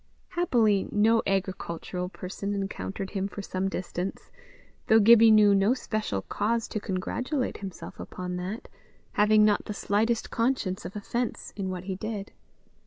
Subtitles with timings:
[0.29, 4.31] Happily no agricultural person encountered him for some distance,
[4.87, 8.67] though Gibbie knew no special cause to congratulate himself upon that,
[9.11, 12.31] having not the slightest conscience of offence in what he did.